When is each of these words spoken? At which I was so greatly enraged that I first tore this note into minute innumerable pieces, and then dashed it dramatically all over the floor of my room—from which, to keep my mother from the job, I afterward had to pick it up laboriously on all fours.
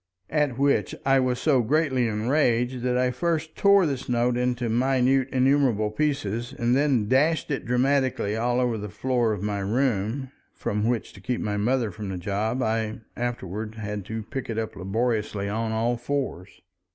At 0.31 0.57
which 0.57 0.95
I 1.05 1.19
was 1.19 1.37
so 1.37 1.61
greatly 1.61 2.07
enraged 2.07 2.81
that 2.81 2.97
I 2.97 3.11
first 3.11 3.55
tore 3.55 3.85
this 3.85 4.09
note 4.09 4.35
into 4.35 4.67
minute 4.67 5.29
innumerable 5.29 5.91
pieces, 5.91 6.55
and 6.57 6.75
then 6.75 7.07
dashed 7.07 7.51
it 7.51 7.65
dramatically 7.67 8.35
all 8.35 8.59
over 8.59 8.79
the 8.79 8.89
floor 8.89 9.31
of 9.31 9.43
my 9.43 9.59
room—from 9.59 10.87
which, 10.89 11.13
to 11.13 11.21
keep 11.21 11.39
my 11.39 11.57
mother 11.57 11.91
from 11.91 12.09
the 12.09 12.17
job, 12.17 12.63
I 12.63 13.01
afterward 13.15 13.75
had 13.75 14.03
to 14.05 14.23
pick 14.23 14.49
it 14.49 14.57
up 14.57 14.75
laboriously 14.75 15.47
on 15.47 15.71
all 15.71 15.97
fours. 15.97 16.49